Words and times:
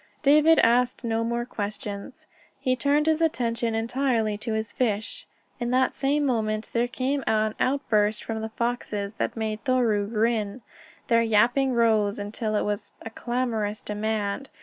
David 0.23 0.57
asked 0.57 1.03
no 1.03 1.23
more 1.23 1.45
questions. 1.45 2.25
He 2.59 2.75
turned 2.75 3.05
his 3.05 3.21
attention 3.21 3.75
entirely 3.75 4.35
to 4.39 4.53
his 4.53 4.71
fish. 4.71 5.27
In 5.59 5.69
that 5.69 5.93
same 5.93 6.25
moment 6.25 6.71
there 6.73 6.87
came 6.87 7.23
an 7.27 7.53
outburst 7.59 8.23
from 8.23 8.41
the 8.41 8.49
foxes 8.49 9.13
that 9.19 9.37
made 9.37 9.63
Thoreau 9.63 10.07
grin. 10.07 10.63
Their 11.07 11.21
yapping 11.21 11.73
rose 11.73 12.17
until 12.17 12.55
it 12.55 12.63
was 12.63 12.93
a 13.03 13.11
clamorous 13.11 13.79
demand. 13.81 14.49